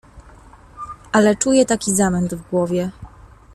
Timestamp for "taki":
1.65-1.91